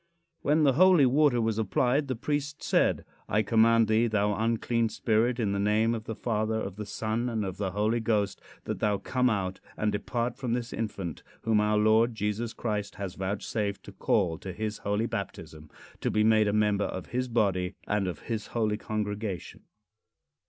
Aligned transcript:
When 0.41 0.63
the 0.63 0.73
holy 0.73 1.05
water 1.05 1.39
was 1.39 1.59
applied 1.59 2.07
the 2.07 2.15
priest 2.15 2.63
said: 2.63 3.05
"I 3.29 3.43
command 3.43 3.87
thee, 3.87 4.07
thou 4.07 4.33
unclean 4.33 4.89
spirit, 4.89 5.39
in 5.39 5.51
the 5.51 5.59
name 5.59 5.93
of 5.93 6.05
the 6.05 6.15
Father, 6.15 6.55
of 6.59 6.75
the 6.75 6.87
Son, 6.87 7.29
and 7.29 7.45
of 7.45 7.57
the 7.57 7.69
Holy 7.73 7.99
Ghost, 7.99 8.41
that 8.63 8.79
thou 8.79 8.97
come 8.97 9.29
out 9.29 9.59
and 9.77 9.91
depart 9.91 10.37
from 10.37 10.53
this 10.53 10.73
infant, 10.73 11.21
whom 11.43 11.59
our 11.59 11.77
Lord 11.77 12.15
Jesus 12.15 12.51
Christ 12.51 12.95
has 12.95 13.13
vouchsafed 13.13 13.83
to 13.83 13.91
call 13.91 14.39
to 14.39 14.51
his 14.53 14.79
holy 14.79 15.05
baptism, 15.05 15.69
to 15.99 16.09
be 16.09 16.23
made 16.23 16.47
a 16.47 16.51
member 16.53 16.85
of 16.85 17.05
his 17.09 17.27
body, 17.27 17.75
and 17.87 18.07
of 18.07 18.21
his 18.21 18.47
holy 18.47 18.77
congregation." 18.77 19.65